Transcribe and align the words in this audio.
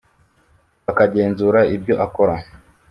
bakagenzura 0.85 1.59
ibyo 1.75 1.93
akora 2.05 2.35